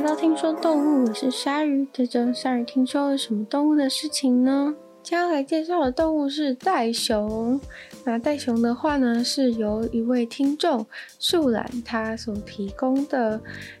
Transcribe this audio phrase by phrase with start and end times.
[0.00, 1.86] 来到听说动物，我是鲨鱼。
[1.92, 4.74] 这周鲨鱼听说了什么动物的事情呢？
[5.02, 7.60] 将来介绍的动物是袋熊。
[8.04, 10.86] 那袋熊的话呢，是由一位听众
[11.18, 13.38] 树懒他所提供的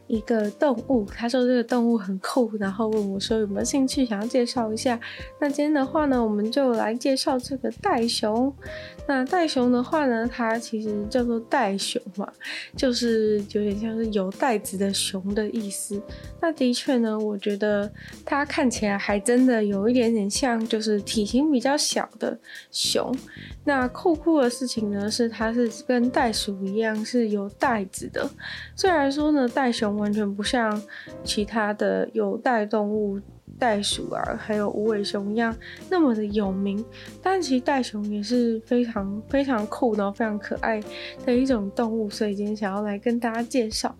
[0.08, 1.06] 一个动物。
[1.06, 5.00] 他说这个动物很酷，然后问我说有没有兴趣想要介绍一下。
[5.40, 8.54] 那今天的话呢，我们就来介绍这个袋熊。
[9.10, 12.32] 那袋熊的话呢，它其实叫做袋熊嘛，
[12.76, 16.00] 就是有点像是有袋子的熊的意思。
[16.40, 17.90] 那的确呢，我觉得
[18.24, 22.38] 它看起来还真的有一点点像，就是体型比较小的
[22.70, 23.12] 熊。
[23.64, 28.30] 那酷酷的事情呢，是它是跟袋鼠一样是有袋子的。
[28.76, 30.80] 虽然说呢，袋熊完全不像
[31.24, 33.18] 其他的有袋动物。
[33.60, 35.54] 袋鼠啊，还有无尾熊一样
[35.90, 36.82] 那么的有名，
[37.22, 40.82] 但其实袋熊也是非常非常酷，然后非常可爱
[41.24, 43.94] 的一种动物，所以今天想要来跟大家介绍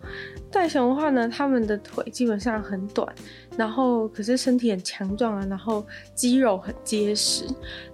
[0.51, 3.07] 袋熊的话呢，它们的腿基本上很短，
[3.55, 7.45] 然后可是身体很强壮啊，然后肌肉很结实，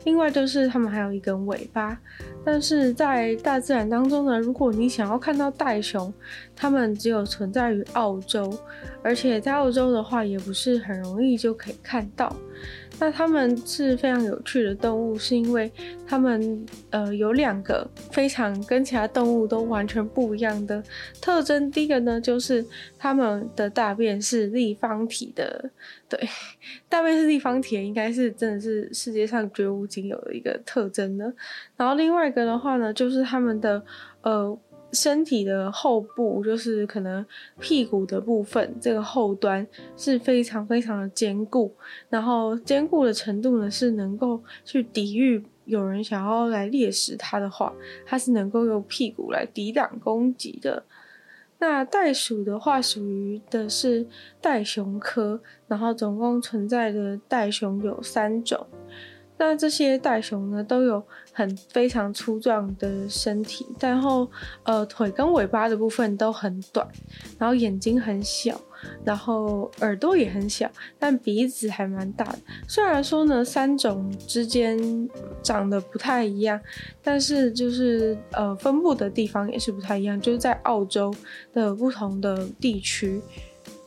[0.06, 2.00] 另外就是它们还有一根尾巴。
[2.44, 6.12] 但是在大自然当中呢，如果你想要看到袋熊，
[6.60, 8.52] 它们只有存在于澳洲，
[9.04, 12.36] 而且在澳洲的话也不是很容易就可以看到。
[13.00, 15.72] 那它们是非常有趣的动物，是因为
[16.08, 20.84] 它们呃有两个非常跟其他动物都完全不一样的
[21.22, 21.70] 特征。
[21.70, 22.66] 第一个呢，就是
[22.98, 25.70] 它们的大便是立方体的，
[26.10, 26.20] 对，
[26.90, 31.32] 大便是立方体，应该是真的是世界上绝无仅有的一个特征的。
[31.76, 33.84] 然后另外一个的话呢，就是它们的
[34.24, 34.58] 呃。
[34.92, 37.26] 身体的后部，就是可能
[37.60, 41.76] 屁股的部分，这个后端是非常非常的坚固，
[42.10, 47.74] 然后坚固的程度呢，是能够去抵御有人想要来猎食它的话，
[48.06, 50.84] 它是能够用屁股来抵挡攻击的。
[51.60, 54.06] 那袋鼠的话，属于的是
[54.40, 58.66] 袋熊科，然后总共存在的袋熊有三种。
[59.38, 64.30] 那这些袋熊呢，都有很非常粗壮的身体，然后
[64.64, 66.88] 呃腿跟尾巴的部分都很短，
[67.38, 68.60] 然后眼睛很小，
[69.04, 72.40] 然后耳朵也很小，但鼻子还蛮大的。
[72.68, 74.78] 虽然说呢，三种之间
[75.44, 76.60] 长得不太一样，
[77.04, 81.14] 但是就是呃分布的地方也是不太一样，就是在澳洲
[81.54, 83.22] 的不同的地区。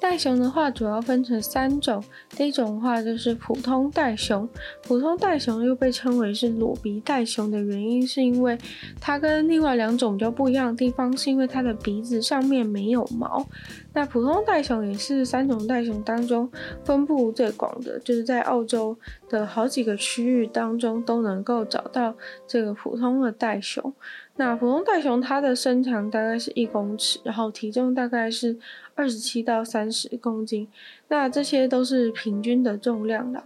[0.01, 4.49] 袋熊的话主要分成三种，第一种的话就是普通袋熊，
[4.83, 8.57] 普通袋熊又被称为是裸鼻袋熊的原因，是因为
[8.99, 13.47] 它跟另外两种比较不一样的地方，是因为它的鼻子上面没有毛。
[13.93, 16.51] 那普通袋熊也是三种袋熊当中
[16.83, 18.97] 分布最广的，就是在澳洲
[19.29, 22.15] 的好几个区域当中都能够找到
[22.47, 23.93] 这个普通的袋熊。
[24.37, 28.57] 那普通袋熊它的身长大概是一公尺，然后体重大概是
[29.01, 30.69] 二十七到三十公斤。
[31.09, 33.43] 那这些都是平均的重量啦，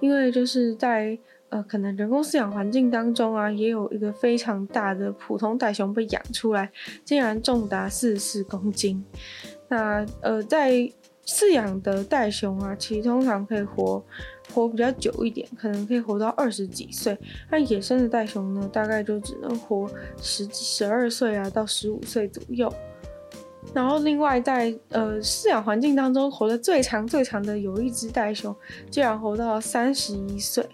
[0.00, 6.70] 因为就是在呃可能人工饲养环境当中啊，也有一个非常大的普通袋熊被养出来，
[7.06, 9.02] 竟然重达四十公斤。
[9.68, 10.72] 那呃在
[11.24, 14.04] 饲养的袋熊啊，其实通常可以活。
[14.54, 17.14] 活比较久一点，可能可以活到二十几岁。
[17.50, 19.86] 那野生的袋熊呢，大概就只能活
[20.22, 22.72] 十十二岁啊，到十五岁左右。
[23.74, 28.54] 然后另外在呃饲养环境当中活得最长最长的有一只袋熊，
[28.90, 30.66] 居然活到三十一岁。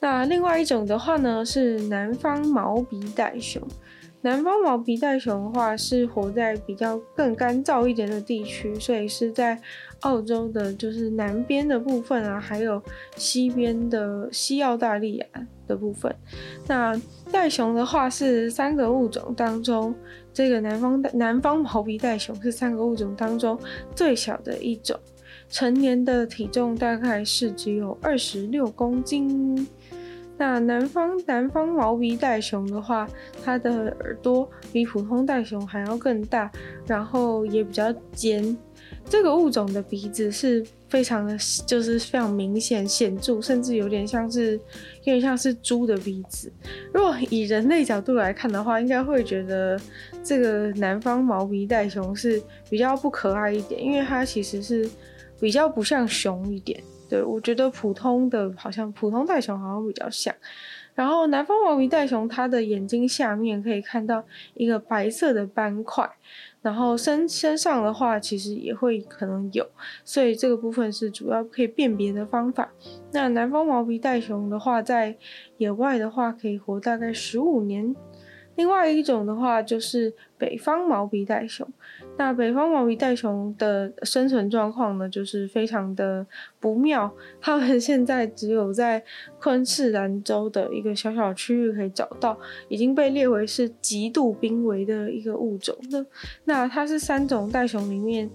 [0.00, 3.62] 那另外一种的话呢，是南方毛鼻袋熊。
[4.20, 9.60] 南方毛鼻袋熊的话是活在比较更干燥一点的地区，所以是在
[10.00, 12.82] 澳洲的，就是南边的部分啊，还有
[13.16, 15.26] 西边的西澳大利亚
[15.66, 16.14] 的部分。
[16.66, 16.98] 那
[17.30, 19.94] 袋熊的话是三个物种当中，
[20.34, 23.56] 这个南方的南方毛鼻袋熊是三个物种当中
[23.94, 24.98] 最小的一种，
[25.48, 29.66] 成年的体重大概是只有二十六公斤。
[30.36, 33.08] 那南方南方毛鼻袋熊的话，
[33.44, 36.50] 它的耳朵比普通袋熊还要更大，
[36.84, 38.56] 然后也比较尖。
[39.08, 41.36] 这个物种的鼻子是非常的，
[41.66, 44.52] 就是非常明显显著，甚至有点像是
[45.02, 46.52] 有点像是猪的鼻子。
[46.92, 49.76] 如果以人类角度来看的话，应该会觉得
[50.22, 54.88] 这个南方毛鼻袋熊是比较不可爱一点，因为它其实是
[55.40, 56.80] 比较不像熊一点。
[57.10, 60.32] 对，我觉得普通的好像普通袋熊好像比较像，
[60.94, 64.24] 然后南方毛鼻袋熊它的眼睛下面可以看到
[64.54, 66.08] 一个白色的斑块，
[66.64, 69.66] 然后身身上的话其实也会可能有，
[70.02, 72.72] 所以这个部分是主要可以辨别的方法。
[73.12, 75.14] 那南方毛皮袋熊的话，在
[75.58, 77.94] 野外的话可以活大概十五年，
[78.56, 81.66] 另外一种的话就是北方毛鼻袋熊。
[82.16, 86.24] 那北方毛鼻袋熊的生存状况呢，就是非常的
[86.60, 87.12] 不妙。
[87.40, 89.02] 它们现在只有在
[89.40, 96.06] 昆士兰州的一个小小区域可以找到，已经被列为是极度濒危的一个物种的。
[96.44, 98.30] 那它是三种袋熊里面。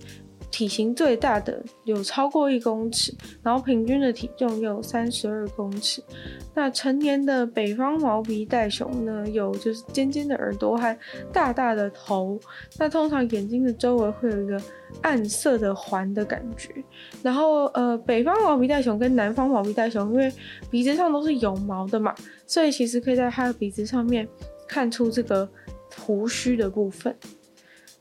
[0.51, 3.13] 体型最大的有超过一公尺，
[3.43, 6.03] 然后平均的体重有三十二公尺。
[6.53, 10.97] 那成年的北方毛鼻袋熊呢，有就是尖尖的耳朵和
[11.31, 12.39] 大大的头。
[12.77, 14.61] 那通常眼睛的周围会有一个
[15.01, 16.69] 暗色的环的感觉。
[17.21, 20.31] 然后呃，北方毛鼻袋熊跟南方毛鼻袋熊，因为
[20.69, 22.13] 鼻子上都是有毛的嘛，
[22.45, 24.27] 所以其实可以在它的鼻子上面
[24.67, 25.47] 看出这个
[25.97, 27.15] 胡须的部分。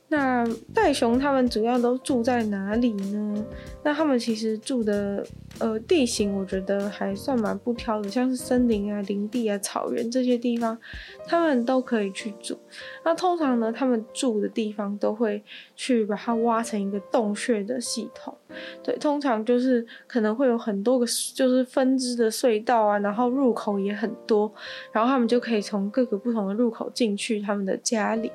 [0.09, 3.45] 那袋熊他们主要都住在哪里呢？
[3.83, 5.25] 那他们其实住的
[5.59, 10.77] 呃地形，我觉得还算蛮不挑的，像是森林啊、林地啊、草原这些地方，
[11.25, 12.57] 他们都可以去住。
[13.03, 15.43] 那通常呢，他们住的地方都会
[15.75, 18.35] 去把它挖成一个洞穴的系统。
[18.81, 24.51] 对，通常就是可能会有很多个就是分支的隧道啊，然后入口也很多，
[24.91, 28.31] 然后他们就可以从各个不同的入口进去他们的家里。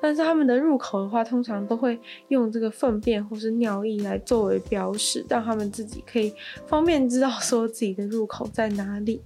[0.00, 1.96] 但是他们的入口的话，通常都会
[2.28, 6.34] 用这个粪便或是尿液来作为标识，让他们自己可以
[6.66, 9.22] 方便知道说自己的入口在哪里。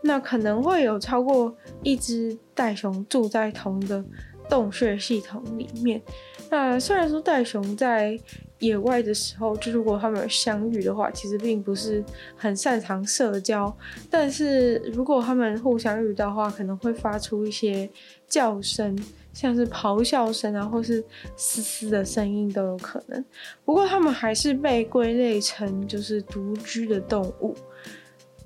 [0.00, 4.02] 那可能会有超过一只袋熊住在同一个
[4.48, 6.00] 洞穴系统里面。
[6.48, 8.18] 那虽然说袋熊在
[8.60, 12.02] 野外的时候，就如果他们有相遇的话，其实并不是
[12.36, 13.76] 很擅长社交。
[14.08, 17.90] 但是如果他们互相遇到的话，可能会发出一些
[18.28, 18.96] 叫声，
[19.38, 21.04] 像是咆哮声啊，或是
[21.36, 23.24] 嘶嘶的声音都有可能。
[23.64, 27.54] 不过它们还是被归类成就是独居的动物。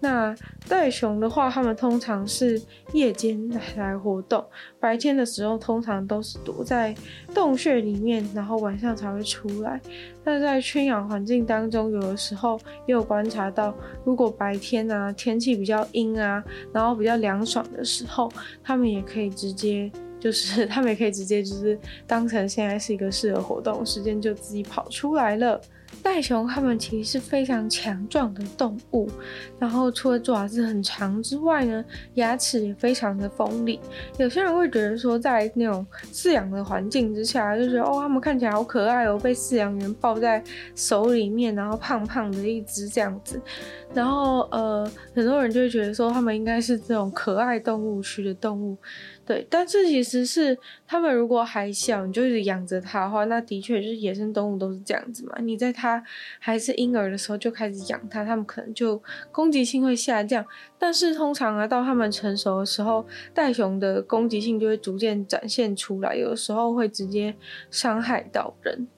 [0.00, 0.37] 那
[0.69, 2.61] 袋熊的话，他们通常是
[2.93, 3.49] 夜间
[3.79, 4.44] 来活动，
[4.79, 6.94] 白天的时候通常都是躲在
[7.33, 9.81] 洞穴里面，然后晚上才会出来。
[10.23, 13.75] 但在圈养环境当中，有的时候也有观察到，
[14.05, 18.31] 如果白天啊天气比较阴啊，然后比较凉爽的时候，
[18.62, 19.91] 他们也可以直接
[20.22, 21.76] 就是他们也可以直接就是
[22.06, 25.60] 当成现在是一个适合活动时间，就自己跑出来了。
[26.02, 29.08] 袋熊它们其实是非常强壮的动物，
[29.58, 31.84] 然后除了爪子很长之外呢，
[32.14, 33.78] 牙齿也非常的锋利。
[34.16, 40.42] 有些人会觉得说，在那种饲养的环境之下，就觉得哦，它们看起来好可爱哦，被饲养员抱在
[40.74, 43.38] 手里面，然后胖胖的一只这样子。
[43.92, 48.78] 然后呃，很多人就会觉得说，它们应该是这种可爱动物区的动物。
[49.24, 55.36] 对，但是其实是他们如果还小，你就一直养着它的话，那的确就是野生动物都是这样子嘛。
[55.40, 56.02] 你在它
[56.40, 60.44] 还是婴儿的时候就开始养它，它们可能就攻击性会下降。
[60.76, 67.32] 但是通常啊，到它们成熟的时候，袋熊的攻击性就会逐渐展现出来，有的时候会直接
[67.70, 68.88] 伤害到人。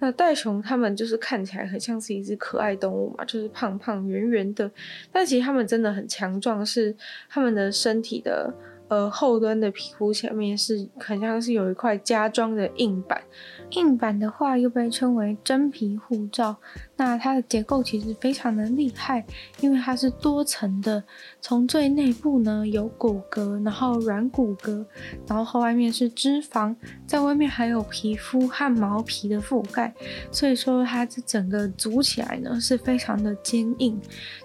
[0.00, 4.70] 那袋熊它们就是看起来很像是一只可爱动物嘛，就是胖胖圆圆的，
[5.10, 6.94] 但其实它们真的很强壮，是
[7.30, 8.52] 它们的身体的。
[8.92, 13.22] 呃，后端的皮肤前面是很像是有一块加装的硬板，
[13.70, 16.54] 硬板的话又被称为真皮护罩。
[16.94, 19.24] 那它的结构其实非常的厉害，
[19.60, 21.02] 因为它是多层的，
[21.40, 24.84] 从最内部呢有骨骼，然后软骨骼，
[25.26, 29.94] 然后后外面是脂肪，在外面还有皮肤和毛皮的覆盖，
[30.30, 33.98] 所以说它这整个组起来呢是非常的坚硬。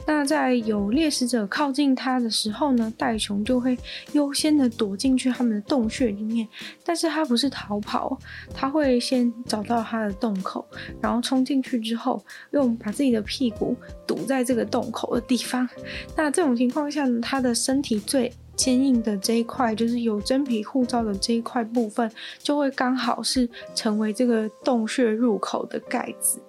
[0.07, 3.77] 那在有猎食者靠近它的时候呢，袋熊就会
[4.13, 6.47] 优先的躲进去他们的洞穴里面，
[6.85, 8.17] 但是他不是逃跑，
[8.53, 10.65] 他会先找到他的洞口，
[11.01, 12.23] 然后冲进去之后。
[12.51, 13.75] 用把自己的屁股
[14.05, 15.67] 堵在这个洞口的地方，
[16.15, 26.41] 那这种情况下呢，他的身体最坚硬的这一块，就是有真皮护罩的这一块部分，就会刚好是成为这个洞穴入口的盖子。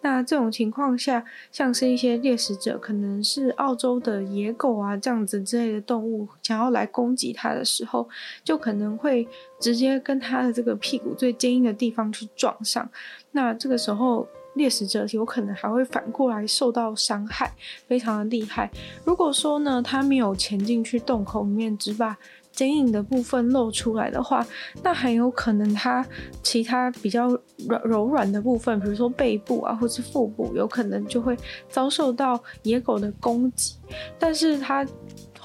[0.00, 8.08] 那这种情况下，像是一些猎食者，可能是澳洲的野狗啊这样子之类的动物，想要来攻击它的时候，
[8.44, 12.88] 就可能会直接跟它的这个屁股最坚硬的地方去撞上。
[13.32, 14.26] 那这个时候。
[14.56, 17.52] 猎食者有可能还会反过来受到伤害，
[17.86, 18.70] 非常的厉害。
[19.04, 22.16] 如果说呢，它没有潜进去洞口里面，只把
[22.50, 24.44] 坚硬的部分露出来的话，
[24.82, 26.04] 那很有可能它
[26.42, 27.28] 其他比较
[27.68, 31.36] 软柔软的部分，比如说背部啊，或是腹部，有可能就会
[31.68, 33.76] 遭受到野狗的攻击。
[34.18, 34.86] 但是它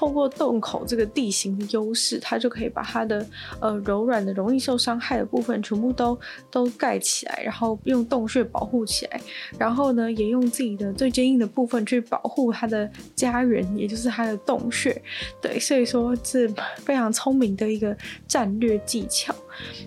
[0.02, 3.24] 透过洞口这个地形的优势，它就可以把它的
[3.60, 6.18] 呃柔软的、容易受伤害的部分全部都
[6.50, 9.20] 都盖起来，然后用洞穴保护起来，
[9.56, 15.00] 然后呢，也用自己的最坚硬的部分去保护它的家园，也就是它的洞穴。
[15.40, 19.32] 对，所以说这非常聪明的一个战略技巧。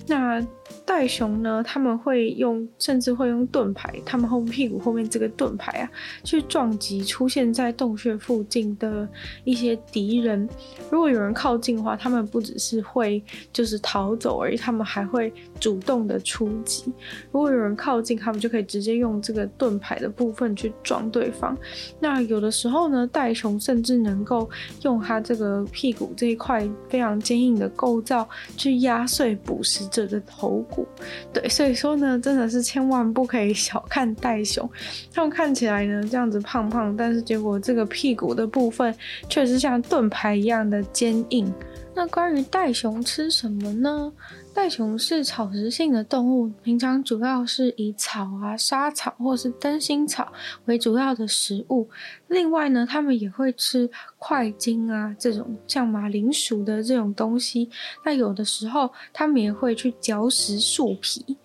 [0.08, 0.46] 那。
[0.84, 5.90] 袋熊呢，他们会用，甚至会用盾牌，他们后屁股后面这个盾牌啊，
[6.24, 9.08] 去撞击出现在洞穴附近的
[9.44, 10.48] 一些敌人。
[10.92, 16.86] 如果有人靠近的话，他们不只是会就是逃走而已，他们还会主动的出击。
[17.32, 21.56] 如果有人靠近，他们就可以直接用这个盾牌的部分去撞对方。
[22.00, 24.50] 那有的时候呢，袋熊甚至能够
[24.82, 30.86] 用它这个屁股这一块非常坚硬的构造去压碎捕食者的头骨。
[31.32, 34.70] 对，所以说呢，真的是千万不可以小看袋熊。
[35.14, 38.94] 它们看起来呢这样子胖胖，但是结果这个屁股的部分
[39.30, 41.50] 确实像盾牌一样的坚硬。
[41.96, 44.12] 那关于袋熊吃什么呢？
[44.56, 50.32] 袋熊是草食性的动物，平常主要是以草啊、沙草或是灯心草
[50.64, 51.90] 为主要的食物。
[52.30, 57.70] 另外呢，它们也会吃块茎啊这种像马铃薯的这种东西。
[58.06, 61.36] 那有的时候，它们也会去嚼食树皮。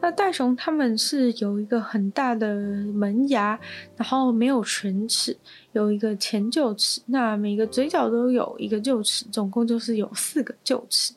[0.00, 2.56] 那袋熊它们是有一个很大的
[2.92, 3.58] 门牙，
[3.96, 5.36] 然后没有犬齿，
[5.70, 7.00] 有一个前臼齿。
[7.06, 11.14] 那每个嘴角都有一个臼齿，总共就是有四个臼齿。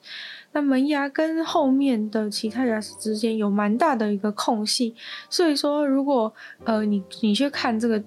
[0.52, 4.96] 那门牙跟后面的其他牙齿之间有蛮大的一个空隙，
[5.30, 8.04] 所以说如果呃你你去看这个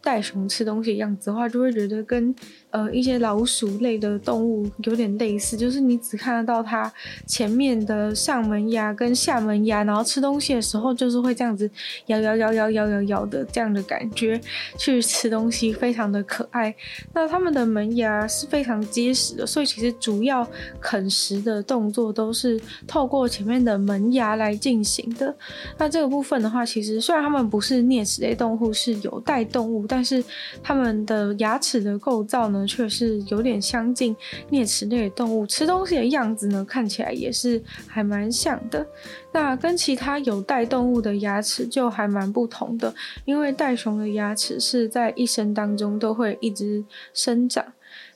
[0.00, 2.34] 袋熊吃东西的样子的话，就会觉得跟。
[2.72, 6.88] 呃，一些老鼠类的动物有点类似，就是你只看得到它
[7.26, 11.68] 前面的上门牙跟下门牙，然后吃东西的时候就是会这样子
[12.06, 14.40] 咬咬咬咬咬咬咬的这样的感觉
[14.78, 16.72] 去吃东西，非常的可爱。
[17.12, 20.48] 那它们的门牙是非常结实的，所以其实主要
[20.80, 25.34] 啃食的动作都是透过前面的门牙来进行的。
[25.76, 30.22] 那这个部分的话，其实虽然它们不是啮齿类动物，是有袋动但是
[30.62, 34.16] 它们的牙齿的构造呢，却是有点相近
[34.50, 38.86] 啮齿类动物，吃东西的样子呢，看起来也是还蛮像的。
[39.32, 42.92] 那跟其他有袋动物的牙齿就还蛮不同的，
[43.24, 46.84] 因为袋熊的牙齿是在一生当中都会一直
[47.14, 47.64] 生长。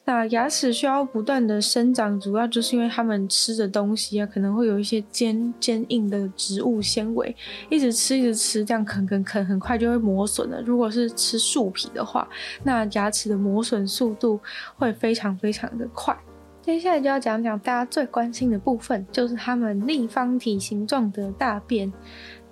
[0.06, 7.34] 那牙齿需要不断的生长，主要就是因为它们吃的东西啊，可能会有一些坚坚硬的植物纤维，
[7.70, 10.60] 一直吃一直吃，这样啃啃啃，很快就会磨损了。
[10.60, 12.28] 如果是吃树皮的话，
[12.62, 14.38] 那牙齿的磨损速度
[14.76, 16.14] 会非常非常的快。
[16.60, 21.92] 接下来就要讲讲大家最关心的部分，就是它们立方体形状的大便。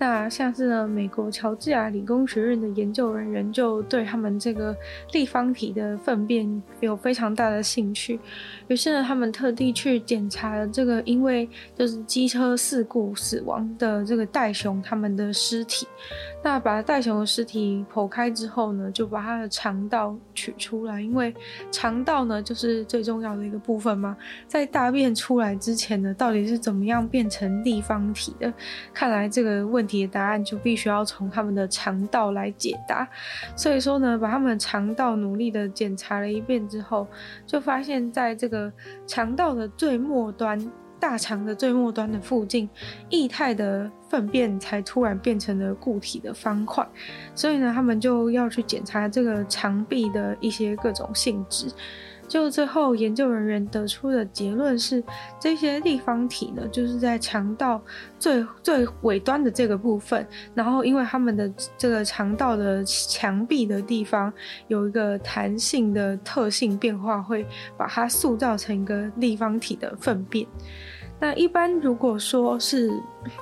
[0.03, 4.77] 那像是呢，美国乔治亚理工学院的研究人员就对他们这个
[5.13, 8.19] 立方体的粪便有非常大的兴趣，
[8.67, 15.87] 于是呢，他们特地去检查了这个因为就是机车事故死亡的这个袋熊他们的尸体。
[16.43, 21.33] 那把袋熊的尸体剖开之后呢，就把它的肠道取出来，因为
[21.71, 24.17] 肠道呢就是最重要的一个部分嘛。
[24.49, 28.53] 在大便出来之前呢，到底是怎么样变成立方体的？
[28.93, 29.92] 看来这个问题。
[29.93, 33.07] 题的答案就必须要从他们的肠道来解答，
[33.55, 37.07] 所以说呢，把他们肠道努力的检查了一遍之后，
[37.47, 38.73] 就发现在这个
[39.07, 40.59] 肠道的最末端，
[40.99, 42.69] 大肠的最末端的附近，
[43.11, 46.87] 液态的粪便才突然变成了固体的方块，
[47.35, 51.67] 所以呢，他们就要去检查这个肠壁的一些各种性质。
[52.33, 55.05] 就最后研究人员得出的结论是，
[55.39, 57.79] 这些立方体呢，就是在肠道
[58.19, 64.33] 最最尾端的这个部分，然后因为它们的这个肠道的墙壁的地方
[64.69, 67.47] 有一个弹性的特性变化，会
[67.77, 70.47] 把它塑造成一个立方体的粪便。
[71.21, 72.91] 那一般如果说是，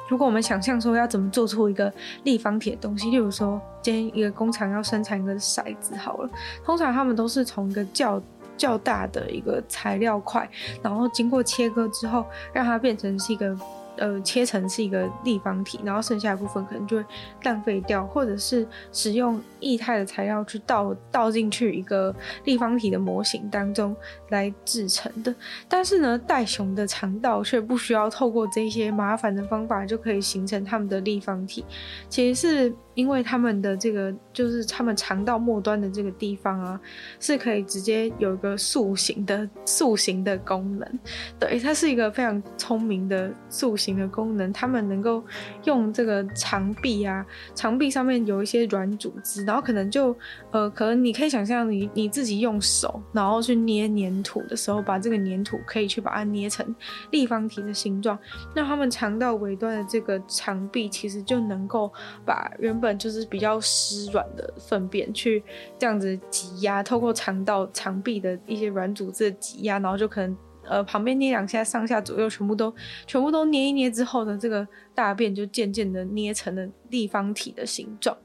[0.09, 1.91] 如果我们想象说要怎么做出一个
[2.25, 6.31] 立方体的东西，例如说今天一个工厂要生产一个骰子好了，
[6.65, 8.21] 通常他们都是从一个较
[8.61, 10.49] 较大的一个材料块，
[10.83, 13.57] 然后经过切割之后，让它变成是一个。
[13.97, 17.05] 呃，切成是一个立方体，然后剩下的部分可能就会
[17.43, 22.15] 浪费掉，或者是使用液态的材料去倒倒进去一个
[22.45, 23.95] 立方体的模型当中
[24.31, 25.35] 来制成的。
[25.69, 31.63] 但是呢，袋熊的肠道却不需要透过这些麻烦的方法就可以形成它们的立方体，
[32.09, 32.75] 其实是。
[32.95, 36.81] 因为他们的这个就是他们肠道末端的这个地方啊，
[37.19, 40.99] 是可以直接有一个塑形的塑形的功能。
[41.39, 45.25] 对，它是一个非常聪明的塑形的功能，他们能够
[45.65, 50.17] 用这个肠壁啊，肠壁上面有一些软组织，然后可能就
[50.51, 56.75] 呃，可能你可以想象你你自己用手，然后去捏黏土的时候，把这个黏土可以去把它捏成
[57.11, 58.19] 立方体的形状。
[58.55, 61.93] 那他们肠道尾端的这个肠壁，其实就能够
[62.25, 65.43] 把原本就是比较湿软的粪便去
[65.79, 70.37] 这样子挤压，透过肠道肠壁的一些软组织挤压，然后就可能。
[70.63, 72.73] 呃，旁边捏两下，上下左右全部都
[73.05, 78.17] 全部都捏一捏之后呢，这个大便就渐渐的捏成了立方体的形状。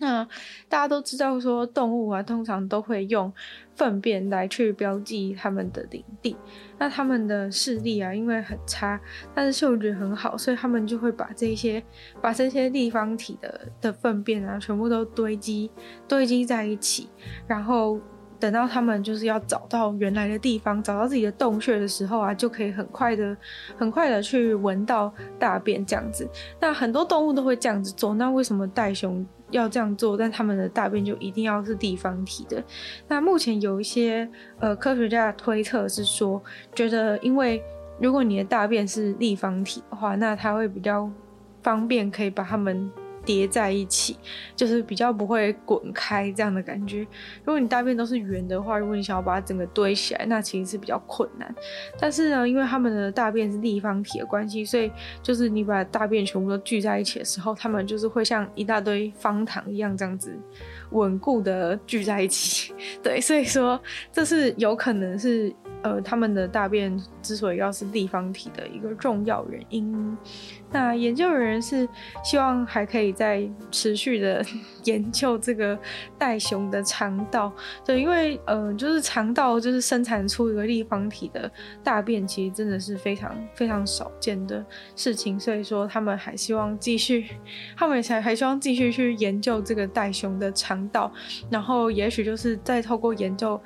[0.00, 0.26] 那
[0.68, 3.32] 大家都知道说，动物啊，通常都会用
[3.76, 6.36] 粪便来去标记他们的领地。
[6.78, 9.00] 那他们的视力啊，因为很差，
[9.34, 11.80] 但是嗅觉很好，所以他们就会把这些
[12.20, 15.70] 把这些立方体的的粪便啊，全部都堆积
[16.08, 17.08] 堆积在一起，
[17.46, 18.00] 然后。
[18.40, 23.36] 等到他们就是要找到原来的地方，找到自己的洞穴的时候啊，就可以很快的、
[23.76, 26.26] 很快的去闻到大便这样子。
[26.58, 30.16] 那很多动物都会这样子做，那为什么袋熊要这样做？
[30.16, 32.62] 但他们的大便就一定要是立方体的？
[33.08, 34.28] 那目前有一些
[34.58, 36.42] 呃科学家推测是说，
[36.74, 37.62] 觉得因为
[38.00, 41.10] 如果你的大便是立方体的话，那它会比较
[41.62, 42.90] 方便，可以把它们。
[43.24, 44.16] 叠在一起，
[44.56, 47.00] 就是比较不会滚开这样的感觉。
[47.44, 51.54] 如果你大便都是圆的话，如果你想要把它整个堆起来，那其实是比较困难。
[51.98, 54.90] 但是呢，因为它们的大便是立方体的关系，所以
[55.22, 60.36] 就是你把大便全部都聚在一起的时候，它们就是会像一大堆方糖一样这样子
[60.90, 62.74] 稳固的聚在一起。
[63.02, 63.80] 对，所以说
[64.12, 65.54] 这是有可能是。
[65.82, 70.16] 呃，他们的大便之所以要是立方体的一个重要原因，
[70.70, 71.88] 那研究人员是
[72.22, 74.44] 希望还可以再持续的
[74.84, 75.78] 研究这个
[76.18, 77.50] 袋熊的肠道，
[77.84, 81.50] 对，因为呃，就是肠道就是生产出一个立方体的
[81.82, 87.26] 大便，其实真的是非常非常少见的事情，所以说他们还希望继续，
[87.76, 91.10] 他们还还希望继续去研究这个袋熊的肠道，
[91.50, 93.58] 然后也许就是再透过研究。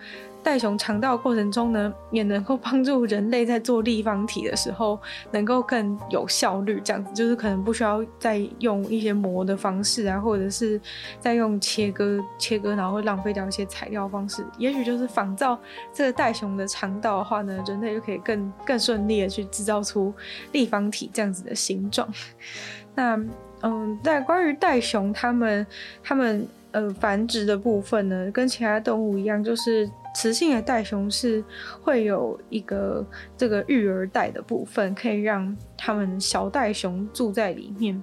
[0.45, 5.01] 袋熊肠道过程中呢，也能够帮助人类在做立方体的时候，
[5.33, 6.81] 能够更有效率。
[6.85, 10.79] 这样子就是可能不需要再用一些磨的方式啊，或者是
[11.19, 14.45] 再用切割切割，然后会浪费掉一些材料方式。
[14.59, 15.59] 也许就是仿造
[15.93, 20.13] 这个袋熊的肠道的话呢，人类就可以更更顺利的去制造出
[20.53, 22.07] 立方体这样子的形状。
[22.95, 23.19] 那
[23.63, 25.67] 嗯，在关于袋熊它们
[26.03, 29.91] 它们呃繁殖的部分呢，跟其他动物一样，就是。
[30.15, 31.45] 雌性的袋熊是
[31.83, 33.05] 会有一个
[33.37, 38.03] 这个育儿袋的部分，可以让他们小袋熊住在里面。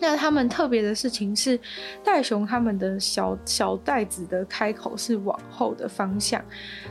[0.00, 1.56] 那他们特别的事情是，
[2.02, 6.44] 袋熊他们的小小袋子的开口是往后的方向，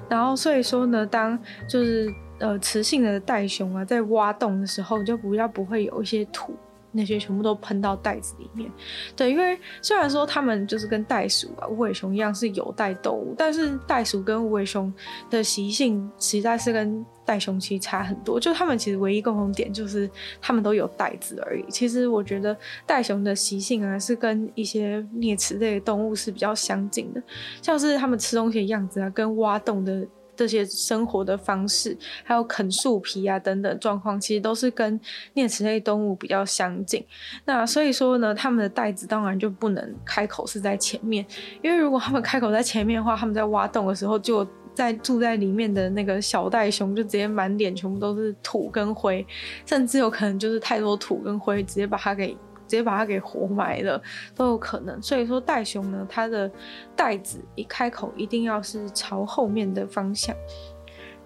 [0.07, 6.55] 然后所以说呢，当就是呃雌性的袋熊啊在挖洞的时候，就不要不会有一些土。
[6.91, 8.69] 那些全部都喷到袋子里面，
[9.15, 14.93] 对，因为虽然说它们就是跟袋鼠啊、无尾熊一样是有袋动物，但是袋鼠跟无尾熊
[15.30, 18.39] 的习性实在是跟袋熊其实差很多。
[18.39, 20.10] 就它们其实唯一共同点就是
[20.41, 21.63] 它们都有袋子而已。
[21.69, 27.23] 其实我觉得袋熊的习性啊，是跟一些啮齿类的动物是比较相近的，
[27.62, 30.06] 像是它们吃东西的样子啊，跟挖洞的。
[30.41, 34.99] 这些生活的方式，还有啃树皮啊等等状况，其实都是跟
[35.36, 37.06] 啮齿类动物比较相近。
[37.45, 41.23] 那所以说呢，他们的袋子当然就不能开口是在前面，
[41.62, 49.23] 因为如果他们开口在前面的话，他们在挖洞的时候，就在住在里面的那个小袋熊就直接满脸全部都是土跟灰，
[49.67, 52.36] 甚至有可能就是太多土跟灰，直接把它给。
[52.71, 54.01] 直接把它给活埋了
[54.34, 56.49] 都有可能，所以说袋熊呢，它的
[56.95, 60.34] 袋子一开口一定要是朝后面的方向。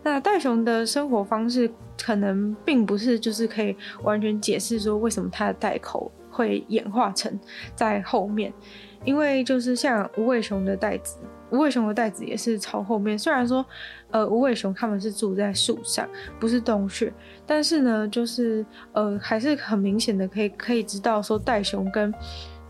[0.02, 1.72] 那袋熊的生活方式
[2.04, 7.40] 可能并不是就是可以完全解释说为什么它的袋口会演化成
[7.76, 8.52] 在后面，
[9.04, 11.20] 因为就是像无尾熊的袋子。
[11.52, 13.64] 无尾熊的袋子也是朝后面，虽然说，
[14.16, 16.08] 呃，无尾熊他们是住在树上，
[16.40, 17.12] 不是洞穴，
[17.46, 22.14] 但是呢，就是呃，还是很明显的可以可以知道说，袋熊跟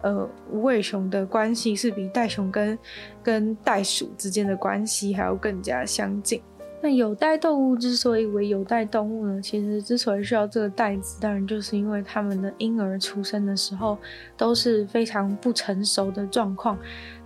[0.01, 2.75] 呃无尾熊的关系是比袋熊跟
[3.21, 6.41] 跟袋鼠之间的关系还要更加相近。
[6.81, 13.97] 那有袋动物之所以为有袋动物呢，其实之所以需要这个袋子，当然就是因为他们的婴儿出生的时候
[14.37, 16.77] 都是非常不成熟的状况。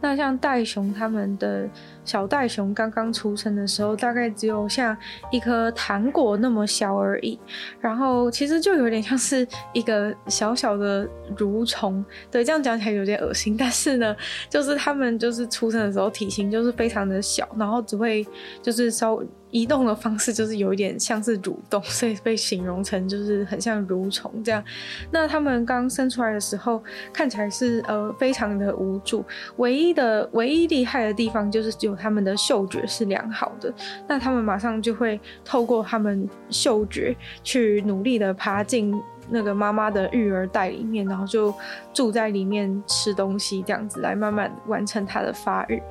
[0.01, 1.67] 那像袋熊他们的
[2.03, 4.95] 小袋熊刚刚出生的时候，大概只有像
[5.31, 7.39] 一颗糖果那么小而已，
[7.79, 12.03] 然后其实就有点像是一个小小的蠕虫。
[12.31, 14.15] 对，这样讲起来有点恶心，但是呢，
[14.49, 18.25] 就是他们就是出生的时候体型就是非常的小，然后只会
[18.62, 19.21] 就是稍。
[19.51, 24.63] 移动的方式就是有一点像是蠕动，所以被形容成就是很像蠕虫这样。
[25.09, 29.25] 那他们刚生出来的时候，看起来是呃非常的无助，
[29.57, 33.73] 唯一的唯一厉害的地方就是有他们的嗅觉是良好的。
[34.08, 38.93] 那他们马上就会透过他们嗅觉去努力的爬进。
[39.29, 41.53] 那个妈妈的育儿袋里面，然后就
[41.93, 45.81] 住在里面吃东西，这样子来慢慢完成它的发育。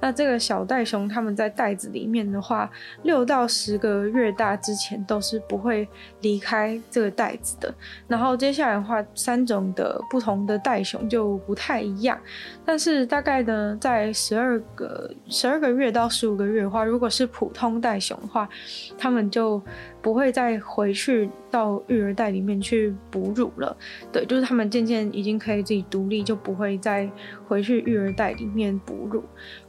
[0.00, 2.70] 那这个小袋熊，他们在袋子里面的话，
[3.02, 5.88] 六到十个月大之前都是不会
[6.20, 7.72] 离开这个袋子的。
[8.06, 12.18] 然后接下来的话，三种的不同的袋熊就不太一样。
[12.64, 18.48] 但是大概呢，在十二个十二个月到十五个月的话，如果是普通袋熊的话，
[18.96, 19.60] 他们就
[20.08, 23.76] 不会再回去到育儿袋里面去哺乳了，
[24.10, 27.06] 对，就是他们渐渐已经可以自己独立，就不会再
[27.46, 29.22] 回去育儿袋里面哺乳。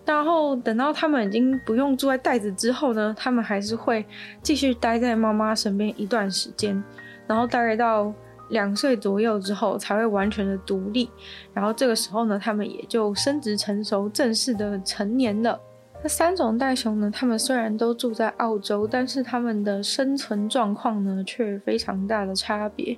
[0.06, 4.06] 然后等到他们已经不用住在袋子之后呢，他们还是会
[4.42, 6.82] 继续待在妈妈身边一段时间，
[7.28, 8.14] 然后大概到
[8.52, 11.10] 两岁左右之后才会完全的独立。
[11.54, 15.60] 然后这个时候呢，他们也就生殖成熟，正式的成年了。
[16.02, 22.98] 那三种袋熊呢，它们虽然都住在澳洲，但是它们的生存状况呢，却非常大的差别。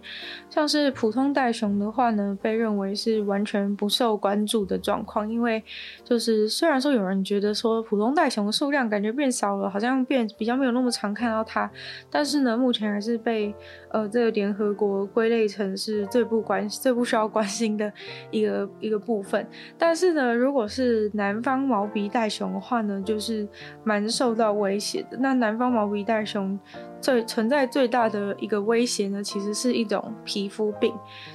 [0.51, 5.63] 像是普通袋熊的话呢，被认为是完全不受关注的状况，因为
[6.03, 11.69] 就是虽然说有人觉得说普通袋熊的数量感觉变少了，好像变比较没有那么常看到它，
[12.11, 13.51] 但是呢，目前还是被
[13.89, 17.91] 呃这个联合国归类成是最不关最不需要关心的
[18.29, 19.43] 一个一个部分。
[19.75, 23.47] 但是呢，如果是南方毛鼻袋熊的话呢，就是
[23.83, 25.17] 蛮受到威胁的。
[25.19, 26.59] 那南方毛鼻袋熊
[27.01, 30.93] 最存在最大的一个威胁呢，其实是一种皮肤病，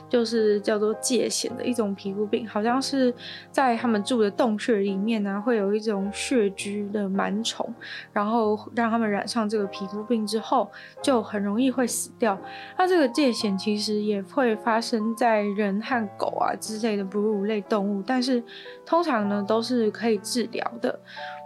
[0.08, 3.12] 就是叫做疥癬的一种皮肤病，好像是
[3.50, 7.68] 在他们住的洞穴里面呢，会有一种穴居的螨虫，
[8.12, 10.70] 然后让他们染上这个皮肤病之后，
[11.02, 12.38] 就很容易会死掉。
[12.78, 18.42] 那这个疥癬其实也会发生在人和狗啊之类的哺乳类动物，但是
[18.84, 20.98] 通常呢都是可以治疗的。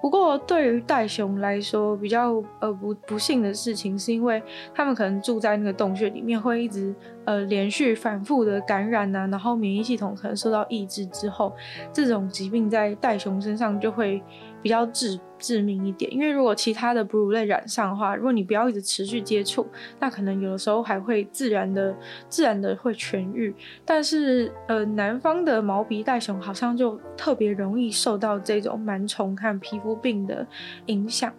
[0.02, 4.42] 不过，对于袋熊来说，比较呃不不幸的事情，是因为
[4.74, 6.94] 他们可能住在那个洞穴里面，会一直
[7.24, 11.54] 呃连续反复的感染啊，然后免疫系统可能受到抑制之后，
[11.92, 14.22] 这种疾病在袋熊身上就会
[14.62, 16.12] 比较致致命一点。
[16.12, 19.66] 因为如果其他的哺乳类染上的话，如果你不要一直持续接触，
[19.98, 21.94] 那可能有的时候还会自然的
[22.28, 23.54] 自然的会痊愈。
[23.84, 30.46] 但是呃，南方的毛鼻袋熊好像就特别容易受到这种螨虫和皮肤病的
[30.86, 31.32] 影响。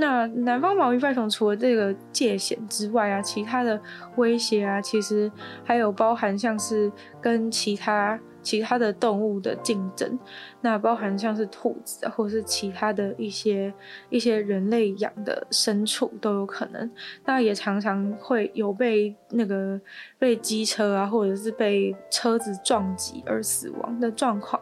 [0.00, 3.80] 那南方毛鼻袋熊除了这个界限之外啊，其他的
[4.16, 5.30] 威胁啊，其实
[5.62, 8.18] 还有包含像是跟其他。
[8.42, 10.18] 其他的动物的竞争，
[10.62, 13.72] 那包含像是兔子，或是其他的一些
[14.08, 16.90] 一些人类养的牲畜都有可能。
[17.24, 19.80] 那也常常会有被那个
[20.18, 24.60] 被机车啊，或者是被车子撞击而死亡的状况。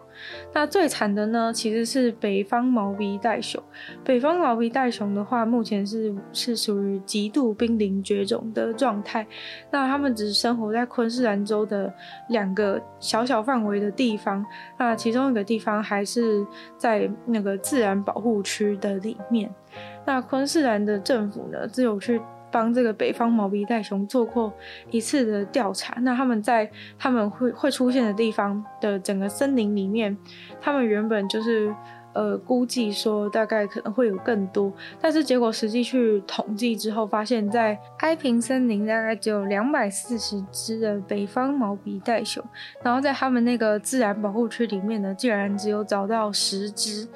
[0.52, 3.62] 那最惨的呢，其实是北方毛鼻袋熊。
[4.04, 9.24] 北方毛鼻袋熊的话，目前是是属于极度濒临绝种的状态。
[9.70, 11.92] 那他们只生活在昆士兰州的
[12.30, 14.44] 两个小小范围的地方。
[14.76, 16.46] 那其中一个地方还是
[16.76, 19.50] 在那个自然保护区的里面。
[20.04, 22.20] 那昆士兰的政府呢，只有去。
[22.50, 24.50] 帮这个北方毛鼻袋熊做过
[24.90, 30.16] 一次的调查，那他们在他们会会出现的地方的整个森林里面，
[30.58, 31.70] 他们原本就是
[32.18, 42.44] 呃估计说大概可能会有更多，但是结果实际去统计之后，发现在埃平森林大概只有两百四十只的北方毛鼻袋熊，
[42.82, 47.06] 然后在他们那个自然保护区里面呢，竟然只有找到十只。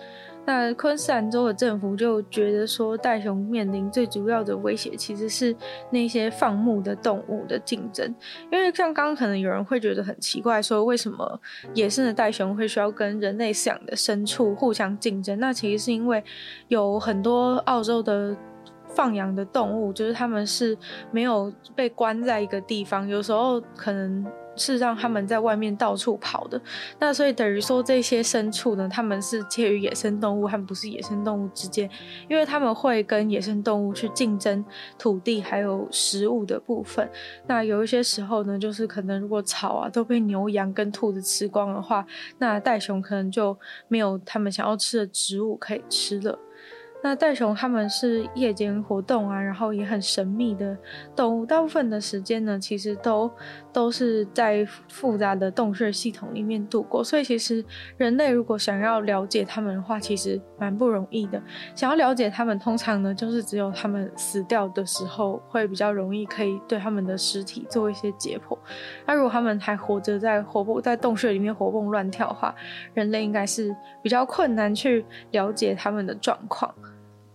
[0.45, 5.55] 那昆士兰州的政府就觉得说，袋熊面临最主要的威胁其实是
[5.91, 8.13] 那些放牧的动物的竞争，
[8.51, 11.41] 因为像刚刚可能有人会觉得很奇怪，说为什么
[11.75, 15.39] 野生的袋熊会需要跟人类饲养的牲畜互相竞争？
[15.39, 16.23] 那其实是因为
[16.67, 18.37] 有很多澳洲的
[18.89, 20.77] 放养的动物，就是他们是
[21.13, 24.27] 没有被关在一个地方，有时候可能。
[24.57, 26.61] 是让他们在外面到处跑的，
[26.99, 31.88] 那所以等于说这些牲畜呢，他们是介于野生动物和不是野生动物之间，
[32.29, 34.65] 因为他们会跟野生动物去竞争
[34.99, 37.09] 土地还有食物的部分。
[37.47, 42.07] 那有一些时候呢，就是可能如果草啊都被牛羊跟兔子吃光的话，
[42.38, 43.57] 那袋熊可能就
[43.88, 46.38] 没有他们想要吃的植物可以吃了。
[47.05, 50.77] 那袋熊它们是夜间活动啊，然后也很神秘的
[51.17, 51.45] 动物。
[51.45, 53.29] 大部分的时间呢，其实都
[53.73, 57.03] 都是在复杂的洞穴系统里面度过。
[57.03, 57.65] 所以其实
[57.97, 61.43] 人类如果想要了解它们的话，其实蛮不容易的。
[61.75, 68.57] 想要了解它们，通常呢就是只有它们死掉的时候会比较容易，可以对它们的尸体做一些解剖。
[69.05, 72.55] 那如果它们还活着在活蹦在洞穴里面活蹦乱跳的话，
[72.95, 76.73] 人类应该是比较困难去了解它们的状况。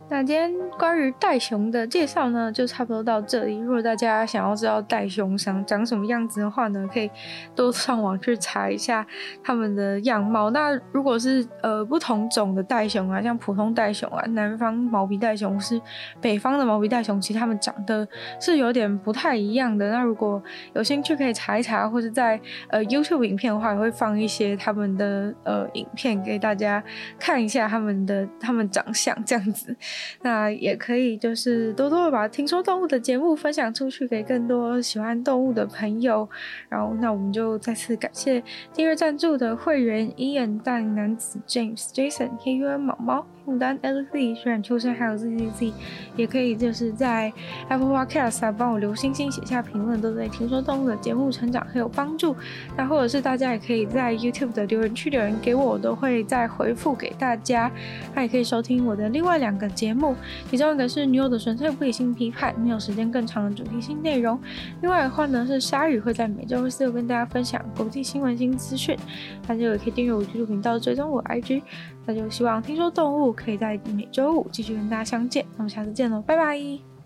[0.09, 3.57] 那今天关于袋熊的介绍呢，就差不多到这里。
[3.57, 7.11] 如果大家想要知道袋熊长长什么样子的话呢，可以
[7.53, 9.05] 多上网去查一下
[9.43, 10.49] 它们的样貌。
[10.51, 15.79] 那如果是呃不同种的袋熊啊，像普通袋熊啊、南方毛鼻袋熊是
[16.21, 18.07] 北方的毛鼻袋熊，其实它们长得
[18.39, 19.91] 是有点不太一样的。
[19.91, 20.41] 那如果
[20.73, 22.39] 有兴趣可以查一查，或者在
[22.69, 26.81] 呃 YouTube 影片的话，也会放一些他们的呃影片给大家
[27.19, 29.75] 看一下他们的他们长相这样子。
[30.21, 36.27] 那也可以，就是多多的把听说动物的节目分享出去，给更多喜欢动物的朋友。
[36.69, 43.25] 然后，那我们就再次感谢订阅赞助的会员：Ian、大男子、James、Jason、KUN、毛毛。
[43.47, 45.71] 牡丹 LZ，虽然秋生还有 ZZZ，
[46.17, 47.31] 也可以就是在
[47.69, 52.35] Apple Podcast 啊帮我留星星、写下评论，都对听说动物的节目成长很有帮助。
[52.75, 57.71] 那或者是大家也可以在 YouTube 的留言区留言给我，我都会再回复给大家。
[58.13, 60.13] 那也可以收听我的另外两个节目，
[60.49, 64.37] 其中一个是女友的纯粹不理性批判，没有时间更长的主题性内容。
[64.81, 68.97] 另外的话呢是鲨鱼会在每周四跟大家分享国际新闻新资讯，
[69.47, 71.61] 大家也可以订阅我 YouTube 频道，追踪我 IG。
[72.07, 76.96] 那就希望听说动物可以在每周五继续跟大家相见，那么下次见喽，拜拜。